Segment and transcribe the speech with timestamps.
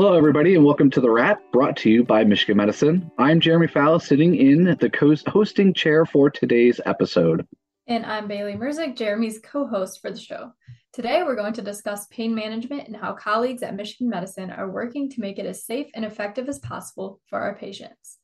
[0.00, 3.10] Hello, everybody, and welcome to The Wrap, brought to you by Michigan Medicine.
[3.18, 7.46] I'm Jeremy Fowle, sitting in the co- hosting chair for today's episode.
[7.86, 10.52] And I'm Bailey Merzik, Jeremy's co host for the show.
[10.94, 15.10] Today, we're going to discuss pain management and how colleagues at Michigan Medicine are working
[15.10, 18.19] to make it as safe and effective as possible for our patients.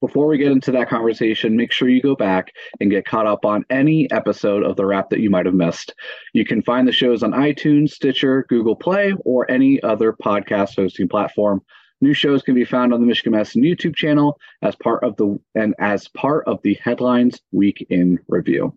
[0.00, 3.46] Before we get into that conversation, make sure you go back and get caught up
[3.46, 5.94] on any episode of The Wrap that you might have missed.
[6.34, 11.08] You can find the shows on iTunes, Stitcher, Google Play, or any other podcast hosting
[11.08, 11.62] platform.
[12.02, 15.40] New shows can be found on the Michigan Medicine YouTube channel as part of the
[15.54, 18.74] and as part of the Headlines Week in Review.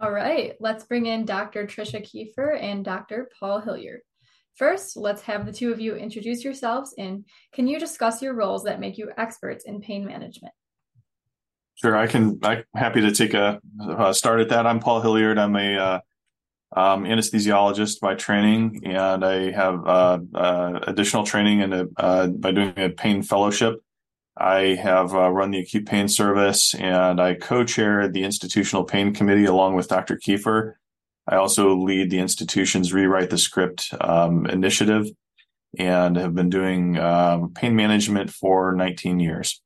[0.00, 1.66] All right, let's bring in Dr.
[1.66, 3.30] Tricia Keefer and Dr.
[3.38, 4.00] Paul Hilliard.
[4.56, 8.64] First, let's have the two of you introduce yourselves and can you discuss your roles
[8.64, 10.54] that make you experts in pain management?
[11.74, 12.38] Sure, I can.
[12.42, 13.60] I'm happy to take a,
[13.98, 14.66] a start at that.
[14.66, 15.38] I'm Paul Hilliard.
[15.38, 16.00] I'm a uh,
[16.74, 22.52] um, anesthesiologist by training, and I have uh, uh, additional training in a, uh, by
[22.52, 23.74] doing a pain fellowship.
[24.38, 29.44] I have uh, run the acute pain service, and I co-chair the institutional pain committee
[29.44, 30.16] along with Dr.
[30.16, 30.78] Keefer.
[31.28, 35.08] I also lead the institution's Rewrite the Script um, initiative
[35.78, 39.60] and have been doing um, pain management for 19 years.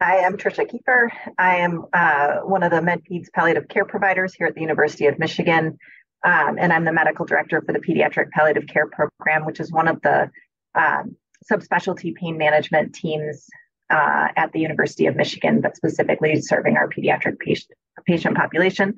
[0.00, 1.10] I am Tricia Keefer.
[1.38, 5.18] I am uh, one of the MedPeds palliative care providers here at the University of
[5.18, 5.76] Michigan,
[6.24, 9.88] um, and I'm the medical director for the Pediatric Palliative Care Program, which is one
[9.88, 10.30] of the
[10.74, 11.16] um,
[11.50, 13.48] subspecialty pain management teams
[13.90, 17.70] uh, at the University of Michigan, but specifically serving our pediatric patient,
[18.06, 18.94] patient population.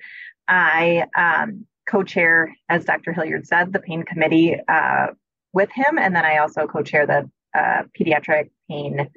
[0.51, 3.13] I um, co-chair, as Dr.
[3.13, 5.09] Hilliard said, the pain committee uh,
[5.53, 9.09] with him, and then I also co-chair the uh, pediatric pain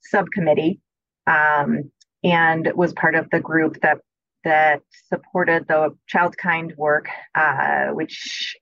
[0.00, 0.80] subcommittee,
[1.26, 1.90] um,
[2.24, 3.98] and was part of the group that
[4.44, 8.56] that supported the Childkind work, uh, which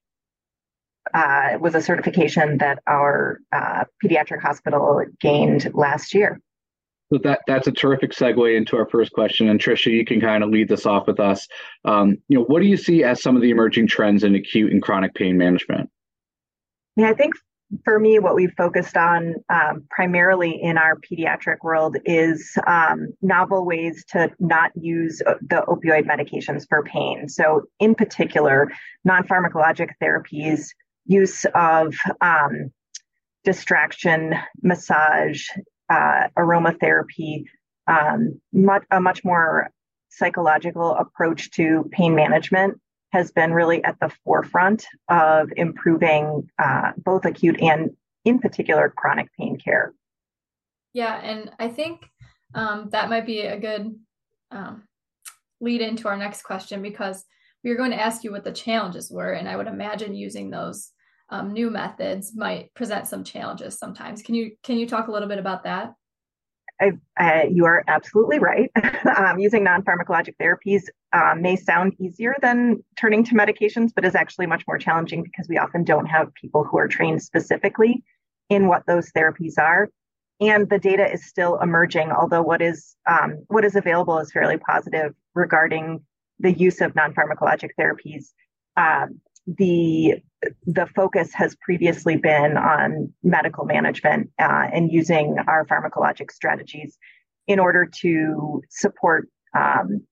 [1.15, 6.41] uh, was a certification that our uh, pediatric hospital gained last year.
[7.13, 9.49] So that that's a terrific segue into our first question.
[9.49, 11.47] And Tricia, you can kind of lead this off with us.
[11.85, 14.73] Um, you know, what do you see as some of the emerging trends in acute
[14.73, 15.89] and chronic pain management?
[16.97, 17.35] Yeah, I think
[17.85, 23.65] for me, what we've focused on um, primarily in our pediatric world is um, novel
[23.65, 27.29] ways to not use uh, the opioid medications for pain.
[27.29, 28.71] So, in particular,
[29.05, 30.69] non pharmacologic therapies,
[31.07, 32.73] use of um,
[33.45, 35.49] distraction, massage,
[35.89, 37.45] uh, aromatherapy,
[37.87, 39.71] um, much, a much more
[40.11, 42.81] psychological approach to pain management
[43.13, 47.91] has been really at the forefront of improving uh, both acute and,
[48.25, 49.93] in particular, chronic pain care.
[50.93, 52.03] Yeah, and I think
[52.55, 53.95] um, that might be a good
[54.51, 54.83] um,
[55.61, 57.25] lead into our next question because
[57.63, 60.51] we were going to ask you what the challenges were, and I would imagine using
[60.51, 60.91] those
[61.29, 64.23] um, new methods might present some challenges sometimes.
[64.23, 65.95] Can you can you talk a little bit about that?
[66.81, 68.71] I, uh, you are absolutely right.
[69.17, 70.83] um, using non pharmacologic therapies
[71.13, 75.49] um, may sound easier than turning to medications, but is actually much more challenging because
[75.49, 78.03] we often don't have people who are trained specifically
[78.51, 79.89] in what those therapies are.
[80.39, 84.59] And the data is still emerging, although what is um, what is available is fairly
[84.59, 86.05] positive regarding
[86.39, 88.27] the use of non pharmacologic therapies.
[88.77, 90.17] Um, the
[90.67, 96.99] the focus has previously been on medical management uh, and using our pharmacologic strategies
[97.47, 100.03] in order to support um,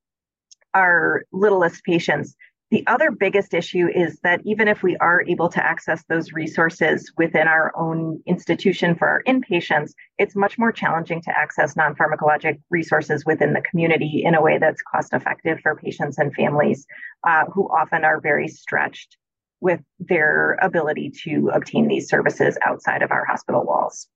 [0.72, 2.34] our littlest patients.
[2.70, 7.12] The other biggest issue is that even if we are able to access those resources
[7.16, 12.60] within our own institution for our inpatients, it's much more challenging to access non pharmacologic
[12.70, 16.86] resources within the community in a way that's cost effective for patients and families
[17.24, 19.18] uh, who often are very stretched
[19.64, 24.06] with their ability to obtain these services outside of our hospital walls.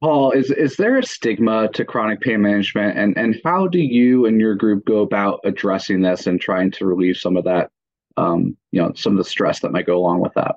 [0.00, 4.24] Paul, is is there a stigma to chronic pain management, and and how do you
[4.24, 7.70] and your group go about addressing this and trying to relieve some of that,
[8.16, 10.54] um, you know, some of the stress that might go along with that?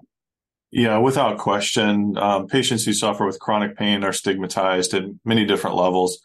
[0.72, 5.76] Yeah, without question, um, patients who suffer with chronic pain are stigmatized at many different
[5.76, 6.22] levels,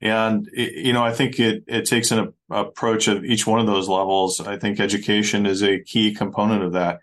[0.00, 3.88] and you know, I think it it takes an approach of each one of those
[3.88, 4.38] levels.
[4.38, 7.00] I think education is a key component of that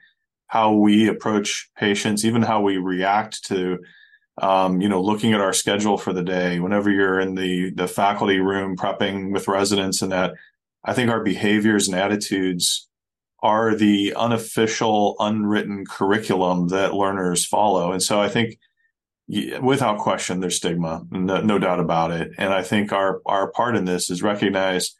[0.51, 3.79] how we approach patients, even how we react to,
[4.41, 6.59] um, you know, looking at our schedule for the day.
[6.59, 10.33] Whenever you're in the the faculty room prepping with residents, and that,
[10.83, 12.89] I think our behaviors and attitudes
[13.41, 17.93] are the unofficial, unwritten curriculum that learners follow.
[17.93, 18.59] And so I think,
[19.61, 22.33] without question, there's stigma, no, no doubt about it.
[22.37, 24.97] And I think our our part in this is recognize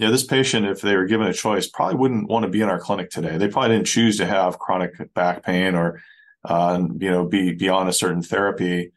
[0.00, 2.70] yeah, this patient, if they were given a choice, probably wouldn't want to be in
[2.70, 3.36] our clinic today.
[3.36, 6.00] They probably didn't choose to have chronic back pain or
[6.44, 8.92] uh, you know, be beyond a certain therapy.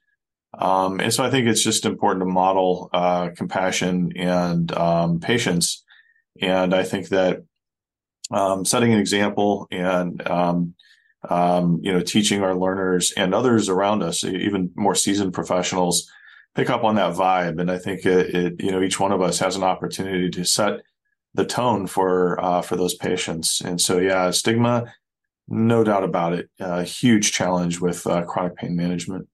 [0.58, 5.84] Um, and so I think it's just important to model uh, compassion and um, patience.
[6.42, 7.44] And I think that
[8.32, 10.74] um, setting an example and um,
[11.28, 16.10] um, you know teaching our learners and others around us, even more seasoned professionals,
[16.56, 17.60] pick up on that vibe.
[17.60, 20.46] And I think it, it you know each one of us has an opportunity to
[20.46, 20.80] set
[21.34, 23.62] the tone for uh, for those patients.
[23.62, 24.94] And so yeah, stigma,
[25.48, 29.28] no doubt about it, a huge challenge with uh, chronic pain management.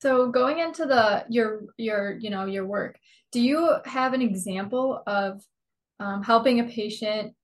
[0.00, 2.98] So going into the your your you know your work,
[3.32, 5.42] do you have an example of
[6.00, 7.34] um, helping a patient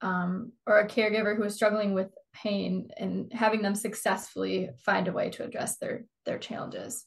[0.00, 5.12] um, or a caregiver who is struggling with pain and having them successfully find a
[5.12, 7.06] way to address their their challenges?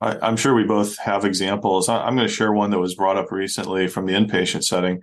[0.00, 1.88] I, am sure we both have examples.
[1.88, 5.02] I, am going to share one that was brought up recently from the inpatient setting.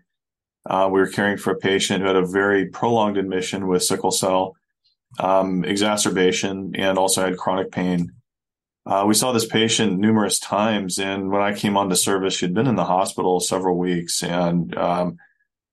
[0.66, 4.12] Uh, we were caring for a patient who had a very prolonged admission with sickle
[4.12, 4.56] cell
[5.20, 8.12] um, exacerbation and also had chronic pain.
[8.86, 12.68] Uh, we saw this patient numerous times, and when I came onto service, she'd been
[12.68, 15.18] in the hospital several weeks, and um,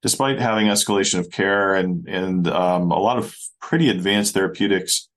[0.02, 5.08] despite having escalation of care and and um, a lot of pretty advanced therapeutics,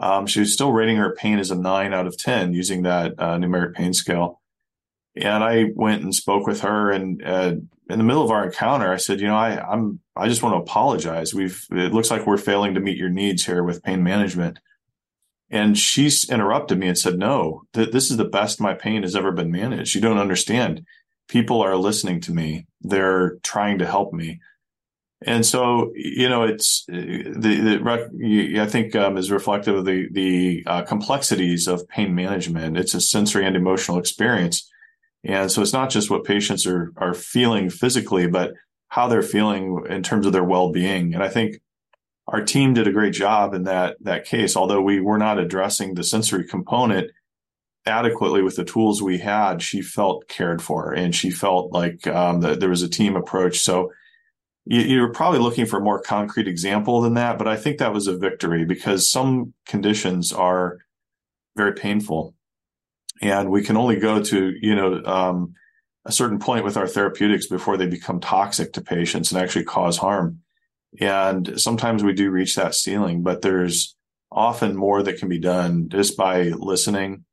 [0.00, 3.12] um, she was still rating her pain as a nine out of ten using that
[3.18, 4.40] uh, numeric pain scale.
[5.16, 7.54] And I went and spoke with her, and uh,
[7.88, 10.54] in the middle of our encounter, I said, "You know, I, I'm I just want
[10.54, 11.32] to apologize.
[11.32, 14.58] We've it looks like we're failing to meet your needs here with pain management."
[15.50, 19.14] And she's interrupted me and said, no, th- this is the best my pain has
[19.14, 19.94] ever been managed.
[19.94, 20.84] You don't understand.
[21.28, 22.66] People are listening to me.
[22.80, 24.40] They're trying to help me.
[25.22, 30.62] And so, you know, it's the, the I think um, is reflective of the the
[30.66, 32.76] uh, complexities of pain management.
[32.76, 34.70] It's a sensory and emotional experience,
[35.26, 38.52] and so it's not just what patients are are feeling physically, but
[38.88, 41.14] how they're feeling in terms of their well being.
[41.14, 41.60] And I think
[42.28, 44.56] our team did a great job in that that case.
[44.56, 47.10] Although we were not addressing the sensory component
[47.86, 52.40] adequately with the tools we had, she felt cared for, and she felt like um,
[52.40, 53.60] there was a team approach.
[53.60, 53.92] So
[54.64, 57.94] you, you're probably looking for a more concrete example than that, but I think that
[57.94, 60.78] was a victory because some conditions are
[61.56, 62.34] very painful,
[63.22, 65.02] and we can only go to you know.
[65.04, 65.54] Um,
[66.06, 69.98] a certain point with our therapeutics before they become toxic to patients and actually cause
[69.98, 70.40] harm.
[71.00, 73.96] And sometimes we do reach that ceiling, but there's
[74.30, 77.24] often more that can be done just by listening,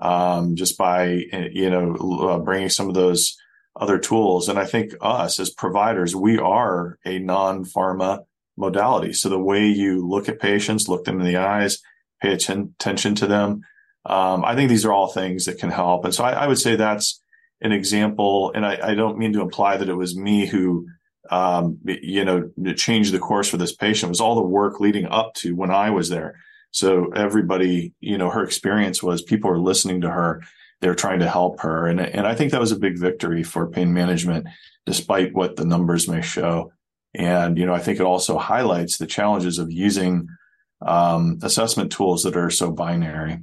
[0.00, 3.36] um, just by, you know, uh, bringing some of those
[3.76, 4.48] other tools.
[4.48, 8.24] And I think us as providers, we are a non pharma
[8.56, 9.12] modality.
[9.12, 11.78] So the way you look at patients, look them in the eyes,
[12.20, 13.62] pay attention to them.
[14.06, 16.04] Um, I think these are all things that can help.
[16.04, 17.20] And so I, I would say that's
[17.60, 18.52] an example.
[18.54, 20.86] And I, I, don't mean to imply that it was me who
[21.30, 25.34] um, you know, changed the course for this patient was all the work leading up
[25.34, 26.38] to when I was there.
[26.70, 30.42] So everybody, you know, her experience was people were listening to her.
[30.80, 31.86] They're trying to help her.
[31.86, 34.46] And, and I think that was a big victory for pain management,
[34.84, 36.72] despite what the numbers may show.
[37.14, 40.28] And, you know, I think it also highlights the challenges of using
[40.86, 43.38] um, assessment tools that are so binary.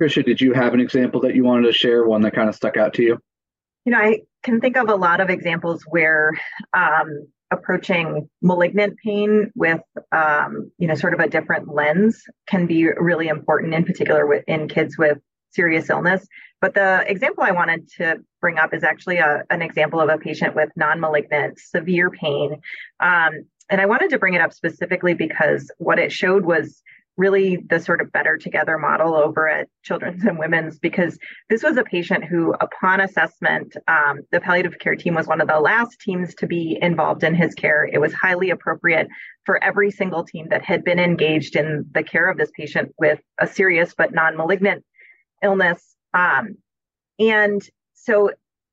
[0.00, 2.54] Tricia, did you have an example that you wanted to share, one that kind of
[2.54, 3.18] stuck out to you?
[3.84, 6.32] You know, I can think of a lot of examples where
[6.72, 12.86] um, approaching malignant pain with um, you know sort of a different lens can be
[12.86, 15.18] really important in particular with, in kids with
[15.50, 16.26] serious illness
[16.62, 20.16] but the example i wanted to bring up is actually a, an example of a
[20.16, 22.54] patient with non-malignant severe pain
[23.00, 26.82] um, and i wanted to bring it up specifically because what it showed was
[27.16, 31.18] really the sort of better together model over at Children's and Women's because
[31.50, 35.48] this was a patient who, upon assessment, um, the palliative care team was one of
[35.48, 37.84] the last teams to be involved in his care.
[37.84, 39.08] It was highly appropriate
[39.44, 43.20] for every single team that had been engaged in the care of this patient with
[43.38, 44.84] a serious but non malignant
[45.42, 45.94] illness.
[46.14, 46.56] Um,
[47.18, 47.60] and
[47.94, 48.30] so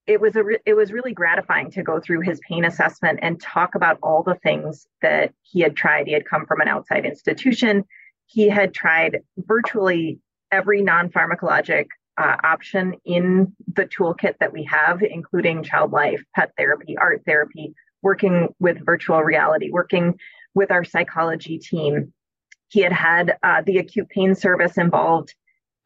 [0.07, 3.39] it was a re- it was really gratifying to go through his pain assessment and
[3.39, 6.07] talk about all the things that he had tried.
[6.07, 7.83] He had come from an outside institution
[8.29, 10.19] he had tried virtually
[10.51, 16.51] every non pharmacologic uh, option in the toolkit that we have, including child life, pet
[16.57, 20.17] therapy, art therapy, working with virtual reality, working
[20.53, 22.13] with our psychology team.
[22.67, 25.33] He had had uh, the acute pain service involved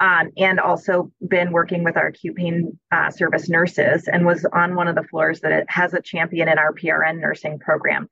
[0.02, 4.76] um, and also been working with our acute pain uh, service nurses and was on
[4.76, 8.10] one of the floors that has a champion in our PRN nursing program.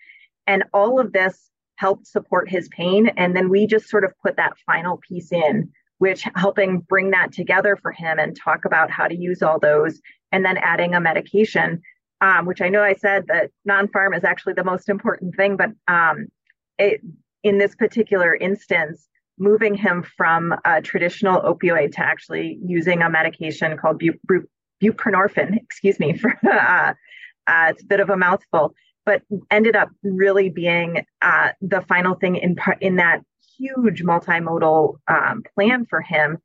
[0.48, 1.51] And all of this
[1.82, 3.08] helped support his pain.
[3.18, 7.32] And then we just sort of put that final piece in, which helping bring that
[7.32, 10.00] together for him and talk about how to use all those
[10.32, 11.82] and then adding a medication,
[12.22, 15.72] um, which I know I said that non-pharm is actually the most important thing, but
[15.88, 16.28] um,
[16.78, 17.02] it,
[17.44, 19.08] in this particular instance,
[19.40, 24.48] moving him from a traditional opioid to actually using a medication called bu- bu-
[24.84, 26.94] buprenorphine, excuse me, for uh,
[27.48, 32.16] uh, it's a bit of a mouthful, but ended up really being uh, the final
[32.16, 33.22] thing in in that
[33.58, 36.38] huge multimodal um, plan for him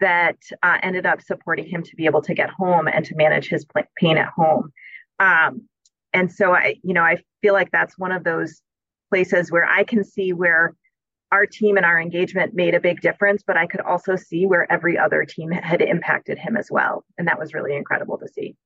[0.00, 3.48] that uh, ended up supporting him to be able to get home and to manage
[3.48, 4.70] his pain at home.
[5.18, 5.62] Um,
[6.12, 8.60] and so I, you know, I feel like that's one of those
[9.08, 10.74] places where I can see where
[11.32, 14.70] our team and our engagement made a big difference, but I could also see where
[14.70, 17.04] every other team had impacted him as well.
[17.18, 18.56] And that was really incredible to see.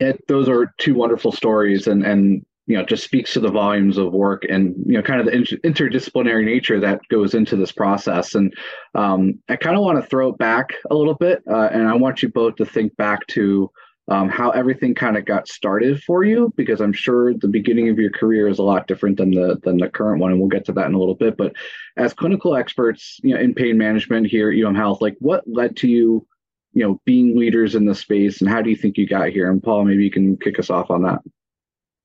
[0.00, 3.98] It, those are two wonderful stories and, and, you know, just speaks to the volumes
[3.98, 7.72] of work and, you know, kind of the inter- interdisciplinary nature that goes into this
[7.72, 8.34] process.
[8.34, 8.52] And
[8.94, 11.42] um, I kind of want to throw it back a little bit.
[11.48, 13.70] Uh, and I want you both to think back to,
[14.08, 17.98] um, how everything kind of got started for you because i'm sure the beginning of
[17.98, 20.64] your career is a lot different than the than the current one and we'll get
[20.66, 21.54] to that in a little bit but
[21.96, 25.76] as clinical experts you know in pain management here at um health like what led
[25.76, 26.26] to you
[26.74, 29.50] you know being leaders in the space and how do you think you got here?
[29.50, 31.20] And paul maybe you can kick us off on that.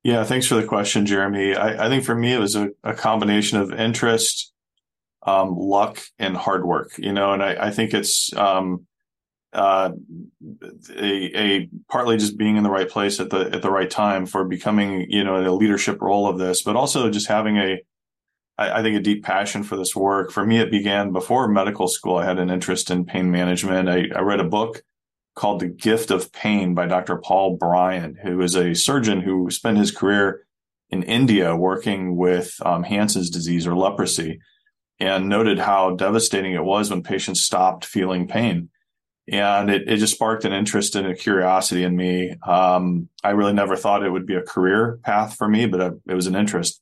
[0.04, 1.56] Yeah thanks for the question jeremy.
[1.56, 4.54] I, I think for me it was a, a combination of interest
[5.24, 8.88] um, luck and hard work you know and i, I think it's um,
[9.54, 9.92] uh,
[10.96, 14.26] a, a partly just being in the right place at the at the right time
[14.26, 17.80] for becoming you know in a leadership role of this, but also just having a
[18.60, 20.32] I, I think a deep passion for this work.
[20.32, 22.18] For me, it began before medical school.
[22.18, 23.90] I had an interest in pain management.
[23.90, 24.84] I, I read a book
[25.36, 27.18] called The Gift of Pain by Dr.
[27.18, 30.46] Paul Brand, who is a surgeon who spent his career
[30.90, 34.40] in India working with um, Hansen's disease or leprosy,
[35.00, 38.70] and noted how devastating it was when patients stopped feeling pain
[39.32, 42.36] and it, it just sparked an interest and a curiosity in me.
[42.46, 46.14] Um, I really never thought it would be a career path for me, but it
[46.14, 46.82] was an interest.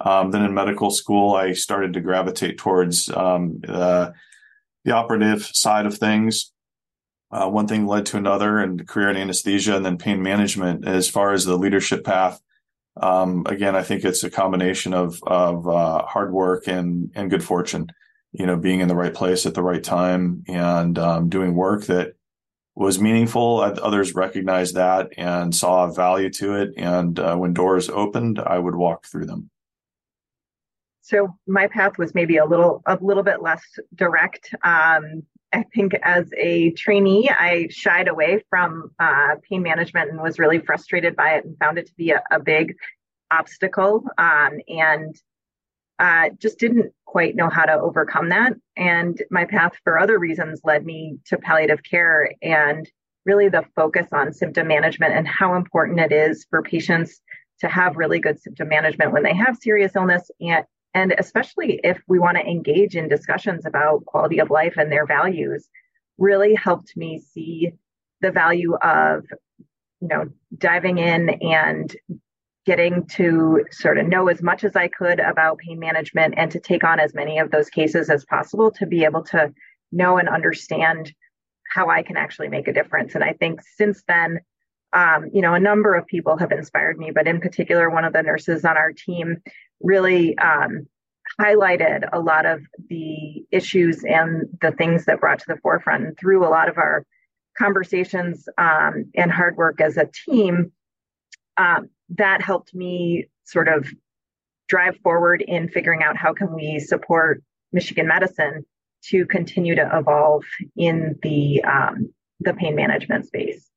[0.00, 4.10] Um, then in medical school, I started to gravitate towards um, uh,
[4.84, 6.52] the operative side of things.
[7.30, 10.86] Uh, one thing led to another, and career in anesthesia, and then pain management.
[10.86, 12.40] As far as the leadership path,
[13.00, 17.44] um, again, I think it's a combination of of uh, hard work and and good
[17.44, 17.90] fortune
[18.32, 21.84] you know, being in the right place at the right time and um, doing work
[21.86, 22.14] that
[22.74, 23.60] was meaningful.
[23.60, 26.70] Others recognized that and saw value to it.
[26.76, 29.50] And uh, when doors opened, I would walk through them.
[31.10, 33.62] So my path was maybe a little a little bit less
[33.96, 34.54] direct.
[34.62, 40.38] Um, I think as a trainee, I shied away from uh, pain management and was
[40.38, 42.76] really frustrated by it and found it to be a, a big
[43.32, 44.04] obstacle.
[44.18, 45.16] Um, and
[45.98, 48.52] uh, just didn't quite know how to overcome that.
[48.76, 52.88] And my path for other reasons led me to palliative care and
[53.26, 57.20] really the focus on symptom management and how important it is for patients
[57.58, 62.00] to have really good symptom management when they have serious illness and and especially if
[62.08, 65.68] we want to engage in discussions about quality of life and their values
[66.18, 67.72] really helped me see
[68.20, 69.24] the value of
[70.00, 70.28] you know
[70.58, 71.96] diving in and
[72.66, 76.60] getting to sort of know as much as I could about pain management and to
[76.60, 79.52] take on as many of those cases as possible to be able to
[79.92, 81.12] know and understand
[81.72, 83.14] how I can actually make a difference.
[83.14, 84.40] And I think since then,
[84.92, 88.12] um, you know, a number of people have inspired me, but in particular, one of
[88.12, 89.38] the nurses on our team
[89.80, 90.86] really um,
[91.40, 96.18] highlighted a lot of the issues and the things that brought to the forefront and
[96.18, 97.04] through a lot of our
[97.56, 100.72] conversations um, and hard work as a team.
[101.56, 103.88] Um, that helped me sort of
[104.68, 108.64] drive forward in figuring out how can we support Michigan medicine
[109.02, 110.44] to continue to evolve
[110.76, 113.68] in the um, the pain management space.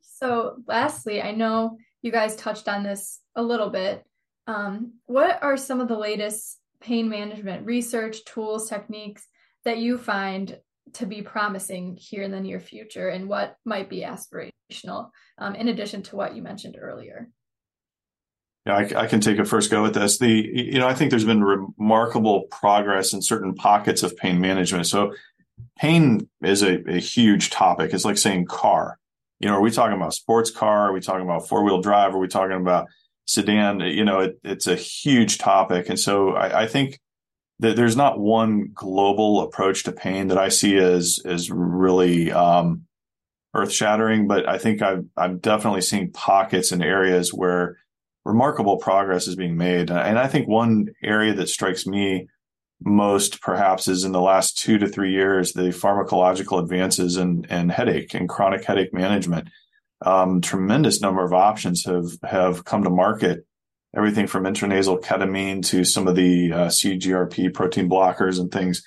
[0.00, 4.04] So, lastly, I know you guys touched on this a little bit.
[4.46, 9.26] Um, what are some of the latest pain management research tools, techniques
[9.64, 10.58] that you find
[10.94, 15.68] to be promising here in the near future and what might be aspirational um, in
[15.68, 17.30] addition to what you mentioned earlier?
[18.66, 20.18] Yeah I, I, can take a first go at this.
[20.18, 24.86] The you know i think there's been remarkable progress in certain pockets of pain management.
[24.86, 25.14] So
[25.78, 27.92] pain is a, a huge topic.
[27.92, 28.98] It's like saying car.
[29.40, 30.88] You know are we talking about sports car?
[30.88, 32.14] Are we talking about four-wheel drive?
[32.14, 32.88] Are we talking about
[33.24, 36.98] sedan you know it, it's a huge topic and so I, I think
[37.62, 42.82] that there's not one global approach to pain that I see as as really um,
[43.54, 47.78] earth shattering, but I think I've I'm definitely seeing pockets and areas where
[48.24, 52.28] remarkable progress is being made, and I think one area that strikes me
[52.84, 57.68] most perhaps is in the last two to three years the pharmacological advances in, in
[57.68, 59.48] headache and chronic headache management.
[60.04, 63.46] Um, tremendous number of options have have come to market
[63.96, 68.82] everything from intranasal ketamine to some of the uh, CGRP protein blockers and things.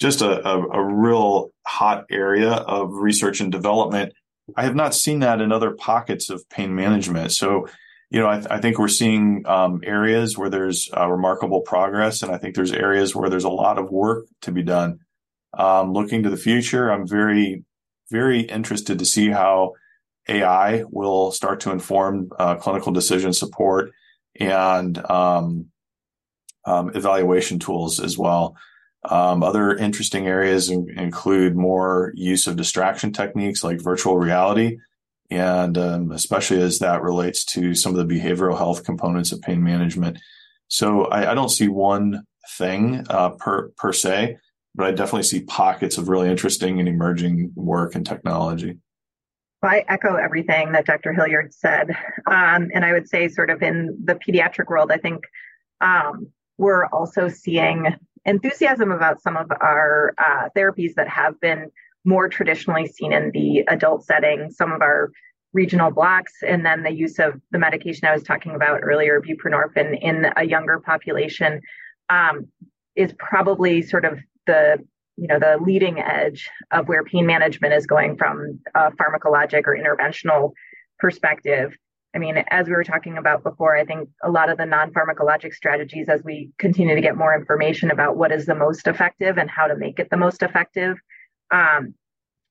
[0.00, 4.12] Just a, a, a real hot area of research and development.
[4.56, 7.32] I have not seen that in other pockets of pain management.
[7.32, 7.68] So,
[8.10, 12.22] you know, I, th- I think we're seeing um, areas where there's uh, remarkable progress,
[12.22, 15.00] and I think there's areas where there's a lot of work to be done.
[15.52, 17.64] Um, looking to the future, I'm very,
[18.10, 19.74] very interested to see how
[20.28, 23.92] AI will start to inform uh, clinical decision support
[24.38, 25.66] and um,
[26.64, 28.56] um, evaluation tools as well.
[29.08, 34.78] Um, other interesting areas in, include more use of distraction techniques like virtual reality,
[35.30, 39.62] and um, especially as that relates to some of the behavioral health components of pain
[39.62, 40.18] management.
[40.68, 42.24] So I, I don't see one
[42.56, 44.38] thing uh, per per se,
[44.74, 48.78] but I definitely see pockets of really interesting and emerging work and technology.
[49.62, 51.12] I echo everything that Dr.
[51.12, 51.90] Hilliard said.
[52.26, 55.24] Um, and I would say, sort of in the pediatric world, I think
[55.80, 57.86] um, we're also seeing
[58.24, 61.70] enthusiasm about some of our uh, therapies that have been
[62.04, 65.10] more traditionally seen in the adult setting, some of our
[65.52, 69.98] regional blocks, and then the use of the medication I was talking about earlier, buprenorphine,
[70.00, 71.60] in a younger population
[72.10, 72.48] um,
[72.94, 74.78] is probably sort of the
[75.18, 79.76] you know the leading edge of where pain management is going from a pharmacologic or
[79.76, 80.52] interventional
[80.98, 81.76] perspective.
[82.14, 85.52] I mean as we were talking about before i think a lot of the non-pharmacologic
[85.52, 89.50] strategies as we continue to get more information about what is the most effective and
[89.50, 90.96] how to make it the most effective
[91.50, 91.94] um,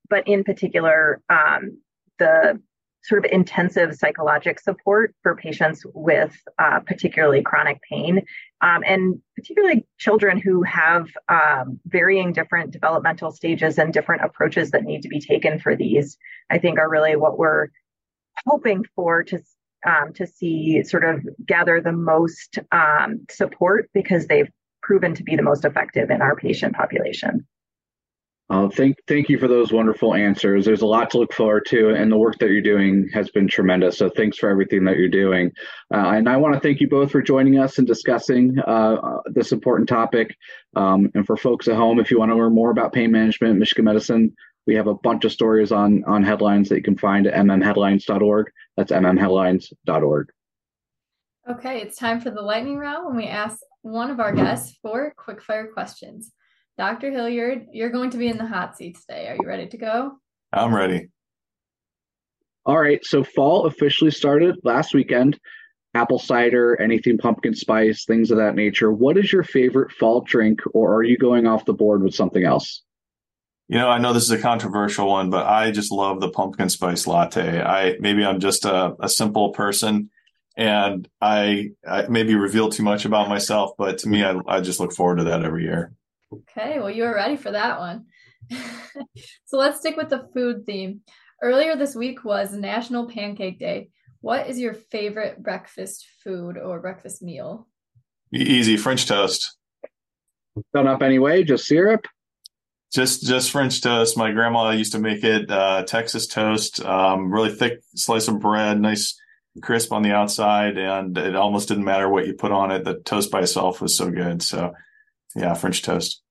[0.09, 1.79] but in particular um,
[2.19, 2.61] the
[3.07, 8.21] sort of intensive psychologic support for patients with uh, particularly chronic pain
[8.61, 14.83] um, and particularly children who have um, varying different developmental stages and different approaches that
[14.83, 16.17] need to be taken for these
[16.49, 17.67] i think are really what we're
[18.45, 19.39] hoping for to
[19.85, 24.49] um, to see sort of gather the most um, support because they've
[24.81, 27.47] proven to be the most effective in our patient population
[28.49, 30.65] uh, thank, thank you for those wonderful answers.
[30.65, 33.47] There's a lot to look forward to, and the work that you're doing has been
[33.47, 33.97] tremendous.
[33.97, 35.51] So thanks for everything that you're doing.
[35.93, 39.51] Uh, and I want to thank you both for joining us and discussing uh, this
[39.51, 40.35] important topic.
[40.77, 43.59] Um, and for folks at home, if you want to learn more about pain management,
[43.59, 44.33] Michigan medicine,
[44.65, 48.51] we have a bunch of stories on on headlines that you can find at mmheadlines.org.
[48.75, 50.29] That's mmheadlines.org.
[51.49, 55.13] Okay, it's time for the lightning round when we ask one of our guests for
[55.17, 56.33] quick fire questions.
[56.77, 57.11] Dr.
[57.11, 59.27] Hilliard, you're going to be in the hot seat today.
[59.27, 60.11] Are you ready to go?
[60.53, 61.09] I'm ready.
[62.65, 63.03] All right.
[63.03, 65.39] So fall officially started last weekend.
[65.95, 68.91] Apple cider, anything pumpkin spice, things of that nature.
[68.91, 72.43] What is your favorite fall drink, or are you going off the board with something
[72.43, 72.83] else?
[73.67, 76.69] You know, I know this is a controversial one, but I just love the pumpkin
[76.69, 77.61] spice latte.
[77.61, 80.11] I maybe I'm just a, a simple person
[80.55, 84.79] and I, I, maybe reveal too much about myself, but to me, I, I just
[84.79, 85.96] look forward to that every year.
[86.33, 88.05] Okay, well, you were ready for that one.
[89.45, 91.01] so let's stick with the food theme.
[91.41, 93.89] Earlier this week was National Pancake Day.
[94.21, 97.67] What is your favorite breakfast food or breakfast meal?
[98.33, 99.55] Easy French toast.
[100.73, 102.07] Done up anyway, just syrup.
[102.91, 104.17] Just just French toast.
[104.17, 108.79] My grandma used to make it uh, Texas toast, um, really thick slice of bread,
[108.79, 109.19] nice
[109.61, 112.85] crisp on the outside, and it almost didn't matter what you put on it.
[112.85, 114.41] The toast by itself was so good.
[114.41, 114.73] So
[115.35, 116.21] yeah, French toast.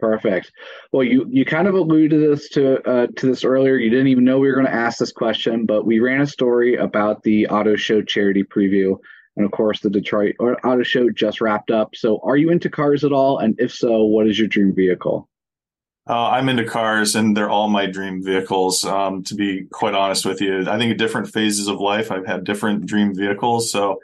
[0.00, 0.52] Perfect.
[0.92, 3.76] Well, you you kind of alluded to this to uh, to this earlier.
[3.76, 6.26] You didn't even know we were going to ask this question, but we ran a
[6.26, 8.98] story about the auto show charity preview,
[9.36, 11.94] and of course, the Detroit auto show just wrapped up.
[11.94, 13.38] So, are you into cars at all?
[13.38, 15.28] And if so, what is your dream vehicle?
[16.08, 18.84] Uh, I'm into cars, and they're all my dream vehicles.
[18.84, 22.26] Um, to be quite honest with you, I think at different phases of life, I've
[22.26, 23.72] had different dream vehicles.
[23.72, 24.00] So,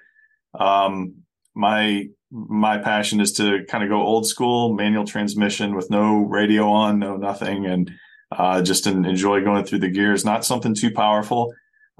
[0.59, 1.17] um,
[1.55, 6.69] my my passion is to kind of go old school manual transmission with no radio
[6.71, 7.91] on, no nothing, and
[8.31, 10.25] uh, just enjoy going through the gears.
[10.25, 11.53] Not something too powerful,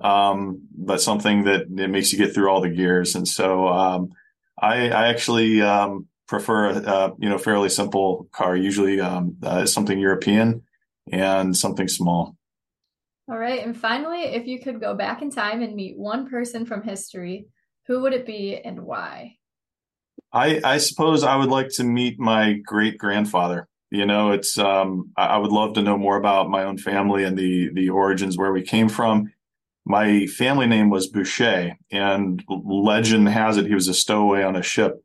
[0.03, 3.17] um, but something that it makes you get through all the gears.
[3.17, 4.11] And so um,
[4.61, 9.99] I, I, actually um, prefer a, you know fairly simple car, usually um, uh, something
[9.99, 10.63] European
[11.11, 12.37] and something small.
[13.29, 16.67] All right, and finally, if you could go back in time and meet one person
[16.67, 17.47] from history,
[17.87, 19.37] who would it be and why?
[20.33, 23.69] I, I suppose I would like to meet my great grandfather.
[23.91, 27.37] You know, it's um, I would love to know more about my own family and
[27.37, 29.33] the the origins where we came from.
[29.85, 34.63] My family name was Boucher, and legend has it he was a stowaway on a
[34.63, 35.03] ship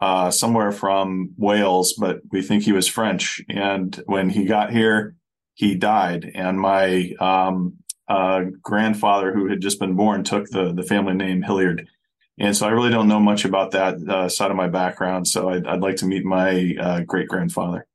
[0.00, 3.42] uh, somewhere from Wales, but we think he was French.
[3.48, 5.16] And when he got here,
[5.54, 6.30] he died.
[6.34, 11.42] And my um, uh, grandfather, who had just been born, took the the family name
[11.42, 11.88] Hilliard
[12.40, 15.28] And so I really don't know much about that uh, side of my background.
[15.28, 17.86] So I'd, I'd like to meet my uh, great grandfather.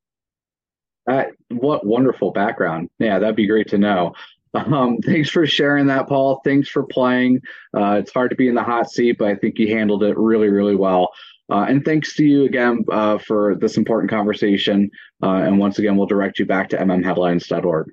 [1.10, 2.88] Uh, what wonderful background.
[3.00, 4.14] Yeah, that'd be great to know.
[4.54, 6.40] Um, thanks for sharing that, Paul.
[6.44, 7.40] Thanks for playing.
[7.76, 10.16] Uh, it's hard to be in the hot seat, but I think you handled it
[10.16, 11.10] really, really well.
[11.50, 14.90] Uh, and thanks to you again uh, for this important conversation.
[15.22, 17.90] And once again, we'll direct you back to mmheadlines.org.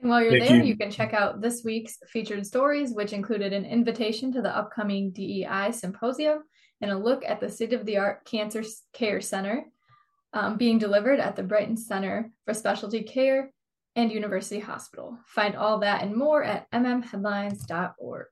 [0.00, 0.64] And while you're Thank there, you.
[0.64, 0.76] you.
[0.76, 5.72] can check out this week's featured stories, which included an invitation to the upcoming DEI
[5.72, 6.40] symposium
[6.80, 9.64] and a look at the state of the art cancer care center
[10.32, 13.50] um, being delivered at the Brighton Center for Specialty Care
[13.96, 15.18] and University Hospital.
[15.26, 18.26] Find all that and more at mmheadlines.org.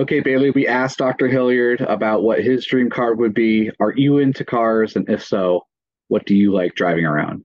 [0.00, 1.28] Okay, Bailey, we asked Dr.
[1.28, 3.70] Hilliard about what his dream car would be.
[3.80, 4.96] Are you into cars?
[4.96, 5.66] And if so,
[6.06, 7.44] what do you like driving around?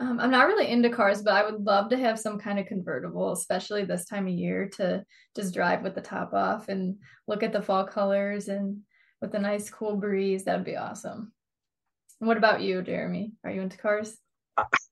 [0.00, 2.66] Um, I'm not really into cars, but I would love to have some kind of
[2.66, 7.42] convertible, especially this time of year, to just drive with the top off and look
[7.42, 8.78] at the fall colors and
[9.20, 10.44] with a nice cool breeze.
[10.44, 11.32] That'd be awesome.
[12.20, 13.32] What about you, Jeremy?
[13.44, 14.16] Are you into cars?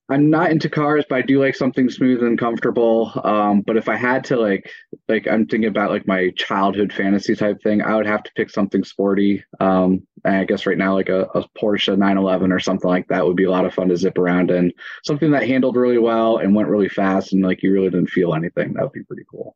[0.09, 3.11] I'm not into cars, but I do like something smooth and comfortable.
[3.21, 4.71] Um, but if I had to like,
[5.09, 8.49] like I'm thinking about like my childhood fantasy type thing, I would have to pick
[8.49, 9.43] something sporty.
[9.59, 13.35] Um, I guess right now like a, a, Porsche 911 or something like that would
[13.35, 14.71] be a lot of fun to zip around in.
[15.03, 18.33] Something that handled really well and went really fast, and like you really didn't feel
[18.33, 18.73] anything.
[18.73, 19.55] That would be pretty cool.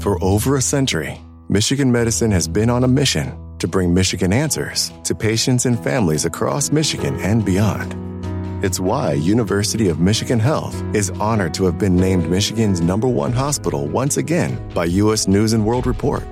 [0.00, 4.92] For over a century, Michigan Medicine has been on a mission to bring Michigan answers
[5.04, 8.15] to patients and families across Michigan and beyond.
[8.62, 13.30] It's why University of Michigan Health is honored to have been named Michigan's number one
[13.30, 15.28] hospital once again by U.S.
[15.28, 16.24] News and World Report,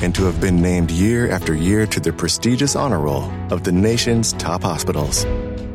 [0.00, 3.72] and to have been named year after year to the prestigious honor roll of the
[3.72, 5.24] nation's top hospitals.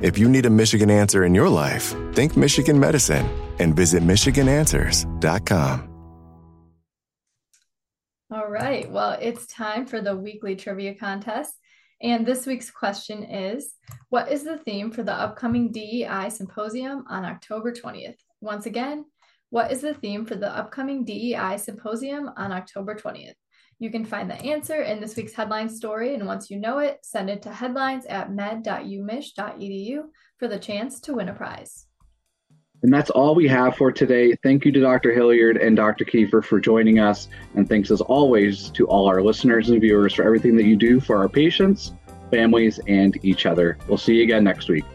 [0.01, 5.89] If you need a Michigan answer in your life, think Michigan Medicine and visit MichiganAnswers.com.
[8.31, 8.89] All right.
[8.89, 11.51] Well, it's time for the weekly trivia contest.
[12.01, 13.73] And this week's question is
[14.09, 18.17] What is the theme for the upcoming DEI symposium on October 20th?
[18.39, 19.05] Once again,
[19.49, 23.33] what is the theme for the upcoming DEI symposium on October 20th?
[23.79, 26.99] You can find the answer in this week's headline story, and once you know it,
[27.01, 30.01] send it to headlines at med.umich.edu
[30.37, 31.88] for the chance to win a prize.
[32.81, 34.35] And that's all we have for today.
[34.41, 35.13] Thank you to Dr.
[35.13, 36.05] Hilliard and Dr.
[36.05, 37.27] Keefer for joining us.
[37.55, 40.99] And thanks as always to all our listeners and viewers for everything that you do
[40.99, 41.93] for our patients,
[42.31, 43.77] families, and each other.
[43.87, 44.85] We'll see you again next week.